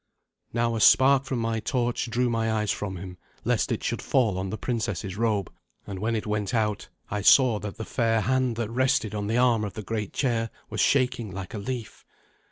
Now 0.51 0.75
a 0.75 0.81
spark 0.81 1.25
from 1.25 1.37
my 1.37 1.59
torch 1.59 2.09
drew 2.09 2.27
my 2.27 2.51
eyes 2.51 2.71
from 2.71 2.95
him, 2.95 3.19
lest 3.45 3.71
it 3.71 3.83
should 3.83 4.01
fall 4.01 4.39
on 4.39 4.49
the 4.49 4.57
princess's 4.57 5.15
robe; 5.15 5.53
and 5.85 5.99
when 5.99 6.15
it 6.15 6.25
went 6.25 6.55
out, 6.55 6.89
I 7.11 7.21
saw 7.21 7.59
that 7.59 7.77
the 7.77 7.85
fair 7.85 8.21
hand 8.21 8.55
that 8.55 8.71
rested 8.71 9.13
on 9.13 9.27
the 9.27 9.37
arm 9.37 9.63
of 9.63 9.73
the 9.73 9.83
great 9.83 10.11
chair 10.11 10.49
was 10.71 10.81
shaking 10.81 11.29
like 11.31 11.53
a 11.53 11.59
leaf. 11.59 12.03